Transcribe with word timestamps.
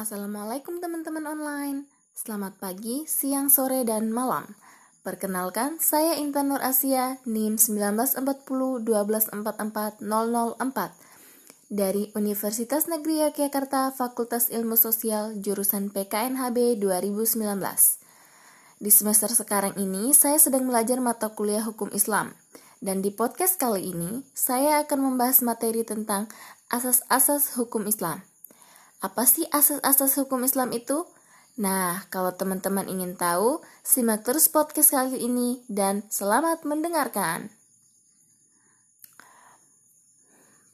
Assalamualaikum 0.00 0.80
teman-teman 0.80 1.28
online. 1.28 1.84
Selamat 2.16 2.56
pagi, 2.56 3.04
siang, 3.04 3.52
sore, 3.52 3.84
dan 3.84 4.08
malam. 4.08 4.56
Perkenalkan, 5.04 5.76
saya 5.76 6.16
Intan 6.16 6.48
Nur 6.48 6.64
Asia, 6.64 7.20
NIM 7.28 7.60
1940-1244-004 8.80 10.00
dari 11.68 12.08
Universitas 12.16 12.88
Negeri 12.88 13.28
Yogyakarta 13.28 13.92
Fakultas 13.92 14.48
Ilmu 14.48 14.80
Sosial 14.80 15.36
jurusan 15.36 15.92
PKNHB 15.92 16.80
2019. 16.80 17.60
Di 18.80 18.88
semester 18.88 19.28
sekarang 19.28 19.76
ini, 19.76 20.16
saya 20.16 20.40
sedang 20.40 20.64
belajar 20.64 20.96
mata 21.04 21.28
kuliah 21.36 21.60
Hukum 21.60 21.92
Islam. 21.92 22.32
Dan 22.80 23.04
di 23.04 23.12
podcast 23.12 23.60
kali 23.60 23.92
ini, 23.92 24.24
saya 24.32 24.80
akan 24.80 25.12
membahas 25.12 25.44
materi 25.44 25.84
tentang 25.84 26.24
asas-asas 26.72 27.52
hukum 27.60 27.84
Islam. 27.84 28.24
Apa 29.00 29.24
sih 29.24 29.48
asas-asas 29.48 30.12
hukum 30.20 30.44
Islam 30.44 30.76
itu? 30.76 31.08
Nah, 31.56 32.04
kalau 32.12 32.36
teman-teman 32.36 32.84
ingin 32.84 33.16
tahu, 33.16 33.64
simak 33.80 34.28
terus 34.28 34.52
podcast 34.52 34.92
kali 34.92 35.24
ini 35.24 35.64
dan 35.72 36.04
selamat 36.12 36.68
mendengarkan. 36.68 37.48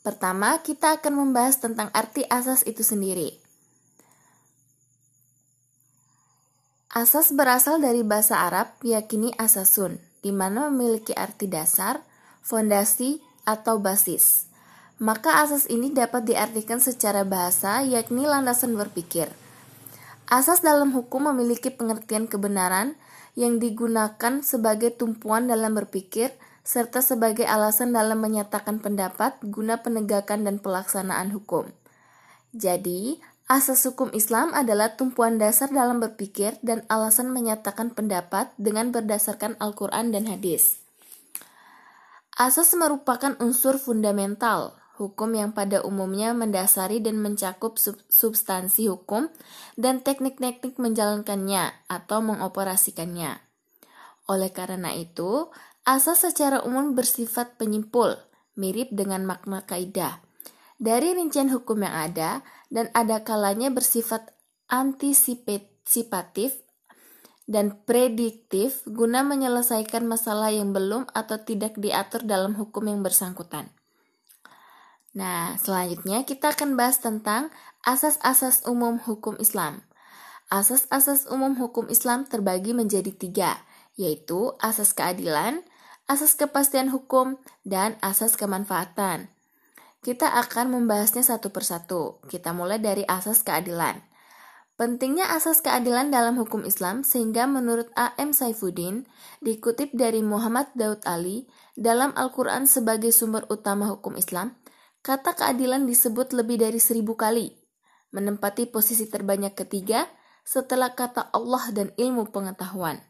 Pertama, 0.00 0.56
kita 0.64 1.00
akan 1.00 1.20
membahas 1.20 1.60
tentang 1.60 1.92
arti 1.92 2.24
asas 2.32 2.64
itu 2.64 2.80
sendiri. 2.80 3.36
Asas 6.96 7.28
berasal 7.28 7.76
dari 7.76 8.00
bahasa 8.00 8.40
Arab 8.40 8.72
yakini 8.80 9.36
asasun, 9.36 10.00
di 10.24 10.32
mana 10.32 10.72
memiliki 10.72 11.12
arti 11.12 11.44
dasar, 11.44 12.00
fondasi, 12.40 13.20
atau 13.44 13.76
basis 13.76 14.53
maka 15.04 15.44
asas 15.44 15.68
ini 15.68 15.92
dapat 15.92 16.24
diartikan 16.24 16.80
secara 16.80 17.28
bahasa 17.28 17.84
yakni 17.84 18.24
landasan 18.24 18.72
berpikir. 18.72 19.28
Asas 20.24 20.64
dalam 20.64 20.96
hukum 20.96 21.28
memiliki 21.28 21.68
pengertian 21.68 22.24
kebenaran 22.24 22.96
yang 23.36 23.60
digunakan 23.60 24.40
sebagai 24.40 24.96
tumpuan 24.96 25.44
dalam 25.44 25.76
berpikir 25.76 26.32
serta 26.64 27.04
sebagai 27.04 27.44
alasan 27.44 27.92
dalam 27.92 28.16
menyatakan 28.16 28.80
pendapat 28.80 29.36
guna 29.44 29.84
penegakan 29.84 30.48
dan 30.48 30.56
pelaksanaan 30.56 31.36
hukum. 31.36 31.68
Jadi, 32.56 33.20
asas 33.44 33.84
hukum 33.84 34.08
Islam 34.16 34.56
adalah 34.56 34.96
tumpuan 34.96 35.36
dasar 35.36 35.68
dalam 35.68 36.00
berpikir 36.00 36.56
dan 36.64 36.80
alasan 36.88 37.28
menyatakan 37.28 37.92
pendapat 37.92 38.56
dengan 38.56 38.88
berdasarkan 38.88 39.60
Al-Quran 39.60 40.16
dan 40.16 40.24
hadis. 40.24 40.80
Asas 42.40 42.72
merupakan 42.72 43.36
unsur 43.44 43.76
fundamental 43.76 44.80
hukum 44.94 45.34
yang 45.34 45.50
pada 45.50 45.82
umumnya 45.82 46.30
mendasari 46.32 47.02
dan 47.02 47.18
mencakup 47.18 47.78
sub 47.82 47.98
substansi 48.06 48.86
hukum 48.86 49.26
dan 49.74 50.00
teknik-teknik 50.06 50.78
menjalankannya 50.78 51.74
atau 51.90 52.22
mengoperasikannya. 52.22 53.42
Oleh 54.30 54.50
karena 54.54 54.94
itu, 54.94 55.50
asas 55.84 56.22
secara 56.24 56.62
umum 56.62 56.94
bersifat 56.96 57.58
penyimpul, 57.60 58.16
mirip 58.56 58.88
dengan 58.94 59.26
makna 59.26 59.66
kaidah. 59.66 60.22
Dari 60.78 61.12
rincian 61.12 61.50
hukum 61.50 61.82
yang 61.84 61.94
ada, 62.10 62.42
dan 62.72 62.90
ada 62.96 63.22
kalanya 63.22 63.70
bersifat 63.70 64.34
antisipatif 64.66 66.64
dan 67.44 67.76
prediktif 67.84 68.80
guna 68.88 69.20
menyelesaikan 69.20 70.08
masalah 70.08 70.48
yang 70.48 70.72
belum 70.72 71.04
atau 71.12 71.36
tidak 71.44 71.76
diatur 71.76 72.24
dalam 72.24 72.56
hukum 72.56 72.88
yang 72.88 73.04
bersangkutan. 73.04 73.68
Nah, 75.14 75.54
selanjutnya 75.62 76.26
kita 76.26 76.50
akan 76.50 76.74
bahas 76.74 76.98
tentang 76.98 77.54
asas-asas 77.86 78.66
umum 78.66 78.98
hukum 78.98 79.38
Islam. 79.38 79.86
Asas-asas 80.50 81.30
umum 81.30 81.54
hukum 81.54 81.86
Islam 81.86 82.26
terbagi 82.26 82.74
menjadi 82.74 83.14
tiga, 83.14 83.62
yaitu 83.94 84.58
asas 84.58 84.90
keadilan, 84.90 85.62
asas 86.10 86.34
kepastian 86.34 86.90
hukum, 86.90 87.38
dan 87.62 87.94
asas 88.02 88.34
kemanfaatan. 88.34 89.30
Kita 90.04 90.36
akan 90.36 90.74
membahasnya 90.74 91.24
satu 91.24 91.48
persatu. 91.48 92.20
Kita 92.28 92.52
mulai 92.52 92.76
dari 92.76 93.08
asas 93.08 93.40
keadilan. 93.40 94.04
Pentingnya 94.74 95.30
asas 95.30 95.62
keadilan 95.62 96.10
dalam 96.10 96.34
hukum 96.34 96.66
Islam 96.66 97.06
sehingga 97.06 97.46
menurut 97.46 97.88
A.M. 97.94 98.34
Saifuddin 98.34 99.06
dikutip 99.38 99.94
dari 99.94 100.18
Muhammad 100.18 100.66
Daud 100.74 101.06
Ali 101.06 101.46
dalam 101.78 102.10
Al-Quran 102.18 102.66
sebagai 102.66 103.14
sumber 103.14 103.46
utama 103.46 103.86
hukum 103.86 104.18
Islam, 104.18 104.58
Kata 105.04 105.36
keadilan 105.36 105.84
disebut 105.84 106.32
lebih 106.32 106.56
dari 106.64 106.80
seribu 106.80 107.12
kali, 107.12 107.52
menempati 108.16 108.64
posisi 108.72 109.04
terbanyak 109.04 109.52
ketiga 109.52 110.08
setelah 110.48 110.96
kata 110.96 111.28
Allah 111.28 111.68
dan 111.76 111.92
ilmu 112.00 112.32
pengetahuan. 112.32 113.04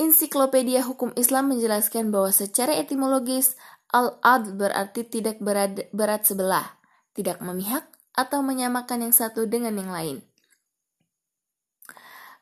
Ensiklopedia 0.00 0.80
Hukum 0.80 1.12
Islam 1.20 1.52
menjelaskan 1.52 2.08
bahwa 2.08 2.32
secara 2.32 2.72
etimologis, 2.80 3.60
al-adl 3.92 4.56
berarti 4.56 5.04
tidak 5.04 5.36
berat, 5.44 5.92
berat 5.92 6.24
sebelah, 6.24 6.80
tidak 7.12 7.44
memihak, 7.44 7.84
atau 8.16 8.40
menyamakan 8.40 9.04
yang 9.04 9.12
satu 9.12 9.44
dengan 9.44 9.76
yang 9.76 9.92
lain. 9.92 10.24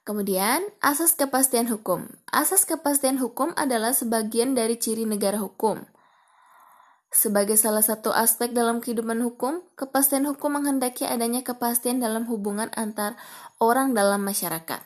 Kemudian, 0.07 0.63
asas 0.79 1.19
kepastian 1.19 1.67
hukum. 1.67 2.07
Asas 2.31 2.63
kepastian 2.63 3.19
hukum 3.19 3.51
adalah 3.59 3.91
sebagian 3.91 4.55
dari 4.55 4.79
ciri 4.79 5.11
negara 5.11 5.43
hukum– 5.43 5.83
sebagai 7.09 7.57
salah 7.57 7.81
satu 7.81 8.13
aspek 8.13 8.53
dalam 8.53 8.85
kehidupan 8.85 9.25
hukum, 9.25 9.65
kepastian 9.75 10.29
hukum 10.29 10.61
menghendaki 10.61 11.09
adanya 11.09 11.41
kepastian 11.41 12.05
dalam 12.05 12.29
hubungan 12.29 12.69
antar 12.77 13.17
orang 13.57 13.97
dalam 13.97 14.21
masyarakat. 14.21 14.85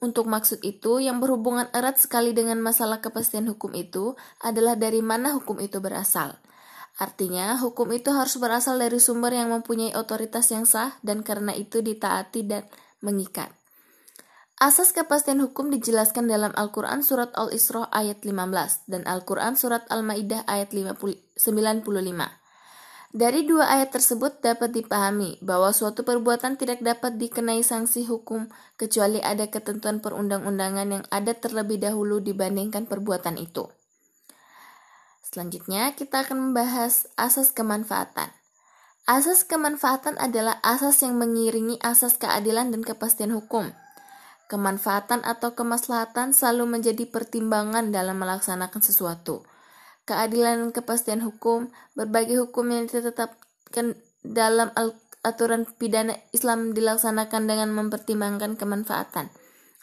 Untuk 0.00 0.26
maksud 0.26 0.64
itu, 0.64 0.96
yang 0.98 1.20
berhubungan 1.20 1.68
erat 1.76 2.00
sekali 2.00 2.32
dengan 2.32 2.56
masalah 2.64 3.04
kepastian 3.04 3.44
hukum 3.52 3.76
itu 3.76 4.16
adalah 4.40 4.72
dari 4.72 5.04
mana 5.04 5.36
hukum 5.36 5.60
itu 5.60 5.76
berasal. 5.76 6.40
Artinya, 6.96 7.60
hukum 7.60 7.92
itu 7.92 8.08
harus 8.08 8.40
berasal 8.40 8.80
dari 8.80 8.96
sumber 8.96 9.36
yang 9.36 9.52
mempunyai 9.52 9.92
otoritas 9.92 10.48
yang 10.50 10.64
sah 10.64 10.96
dan 11.04 11.20
karena 11.20 11.52
itu 11.52 11.84
ditaati 11.84 12.48
dan 12.48 12.64
mengikat. 13.04 13.59
Asas 14.60 14.92
kepastian 14.92 15.40
hukum 15.40 15.72
dijelaskan 15.72 16.28
dalam 16.28 16.52
Al-Quran 16.52 17.00
Surat 17.00 17.32
Al-Isra 17.32 17.88
ayat 17.88 18.28
15 18.28 18.92
dan 18.92 19.08
Al-Quran 19.08 19.56
Surat 19.56 19.88
Al-Ma'idah 19.88 20.44
ayat 20.44 20.76
95. 20.76 21.32
Dari 23.08 23.40
dua 23.48 23.64
ayat 23.72 23.88
tersebut 23.88 24.44
dapat 24.44 24.76
dipahami 24.76 25.40
bahwa 25.40 25.72
suatu 25.72 26.04
perbuatan 26.04 26.60
tidak 26.60 26.84
dapat 26.84 27.16
dikenai 27.16 27.64
sanksi 27.64 28.04
hukum 28.04 28.52
kecuali 28.76 29.24
ada 29.24 29.48
ketentuan 29.48 30.04
perundang-undangan 30.04 30.88
yang 30.92 31.04
ada 31.08 31.32
terlebih 31.32 31.80
dahulu 31.80 32.20
dibandingkan 32.20 32.84
perbuatan 32.84 33.40
itu. 33.40 33.64
Selanjutnya, 35.24 35.96
kita 35.96 36.28
akan 36.28 36.52
membahas 36.52 37.08
asas 37.16 37.48
kemanfaatan. 37.56 38.28
Asas 39.08 39.40
kemanfaatan 39.40 40.20
adalah 40.20 40.60
asas 40.60 41.00
yang 41.00 41.16
mengiringi 41.16 41.80
asas 41.80 42.20
keadilan 42.20 42.68
dan 42.76 42.84
kepastian 42.84 43.32
hukum 43.32 43.72
Kemanfaatan 44.50 45.22
atau 45.22 45.54
kemaslahatan 45.54 46.34
selalu 46.34 46.74
menjadi 46.74 47.06
pertimbangan 47.06 47.94
dalam 47.94 48.18
melaksanakan 48.18 48.82
sesuatu. 48.82 49.46
Keadilan 50.10 50.58
dan 50.58 50.70
kepastian 50.74 51.22
hukum, 51.22 51.70
berbagai 51.94 52.34
hukum 52.42 52.66
yang 52.74 52.90
ditetapkan 52.90 53.94
dalam 54.26 54.74
aturan 55.22 55.70
pidana 55.78 56.18
Islam 56.34 56.74
dilaksanakan 56.74 57.46
dengan 57.46 57.70
mempertimbangkan 57.70 58.58
kemanfaatan 58.58 59.30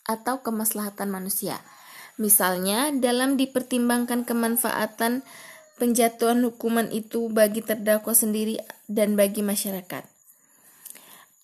atau 0.04 0.44
kemaslahatan 0.44 1.16
manusia. 1.16 1.64
Misalnya, 2.20 2.92
dalam 2.92 3.40
dipertimbangkan 3.40 4.28
kemanfaatan 4.28 5.24
penjatuhan 5.78 6.44
hukuman 6.44 6.90
itu 6.90 7.30
bagi 7.30 7.64
terdakwa 7.64 8.12
sendiri 8.12 8.60
dan 8.90 9.16
bagi 9.16 9.46
masyarakat. 9.46 10.17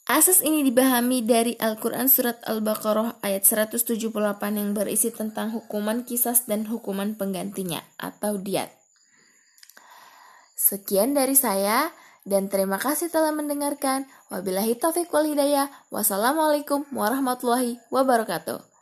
Asas 0.03 0.44
ini 0.44 0.67
dipahami 0.67 1.23
dari 1.23 1.55
Al-Quran 1.55 2.11
Surat 2.11 2.35
Al-Baqarah 2.44 3.23
ayat 3.23 3.47
178 3.47 4.11
yang 4.51 4.75
berisi 4.75 5.15
tentang 5.15 5.55
hukuman 5.55 6.03
kisas 6.03 6.44
dan 6.44 6.67
hukuman 6.67 7.15
penggantinya 7.15 7.79
atau 7.95 8.35
diat. 8.35 8.67
Sekian 10.59 11.15
dari 11.15 11.39
saya 11.39 11.88
dan 12.27 12.51
terima 12.51 12.83
kasih 12.83 13.07
telah 13.15 13.31
mendengarkan. 13.31 14.03
Wabillahi 14.27 14.75
taufiq 14.75 15.07
wal 15.07 15.23
hidayah. 15.23 15.71
Wassalamualaikum 15.88 16.83
warahmatullahi 16.91 17.79
wabarakatuh. 17.88 18.72